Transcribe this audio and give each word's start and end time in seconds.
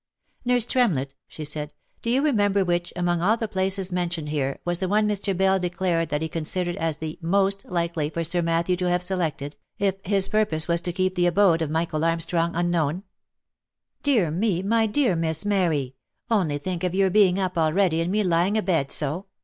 "Nurse 0.45 0.65
Tremlett," 0.65 1.13
she 1.27 1.45
said, 1.45 1.69
e< 1.69 1.73
do 2.01 2.09
you 2.09 2.23
remember 2.23 2.65
which, 2.65 2.91
among 2.95 3.21
all 3.21 3.37
the 3.37 3.47
places 3.47 3.91
mentioned 3.91 4.29
here, 4.29 4.57
was 4.65 4.79
the 4.79 4.87
one 4.87 5.07
Mr. 5.07 5.37
Bell 5.37 5.59
declared 5.59 6.09
that 6.09 6.23
he 6.23 6.27
considered 6.27 6.75
as 6.77 6.97
the 6.97 7.19
most 7.21 7.65
likely 7.65 8.09
for 8.09 8.23
Sir 8.23 8.41
Matthew 8.41 8.75
to 8.77 8.89
have 8.89 9.03
selected, 9.03 9.57
if 9.77 9.97
his 10.03 10.27
purpose 10.27 10.67
was 10.67 10.81
to 10.81 10.91
keep 10.91 11.13
the 11.13 11.27
abode 11.27 11.61
of 11.61 11.69
Michael 11.69 12.03
Arm 12.03 12.19
strong 12.19 12.55
unknown?" 12.55 13.03
OF 13.03 13.03
MICHAEL 14.05 14.25
ARMSTRONG. 14.25 14.41
243" 14.41 14.61
Dear 14.63 14.63
me! 14.63 14.67
My 14.67 14.85
dear 14.87 15.15
Miss 15.15 15.45
Mary! 15.45 15.93
Only 16.31 16.57
think 16.57 16.83
of 16.83 16.95
your 16.95 17.11
being 17.11 17.37
up 17.39 17.55
already 17.55 18.01
and 18.01 18.11
me 18.11 18.23
lying 18.23 18.57
abed 18.57 18.91
so 18.91 19.27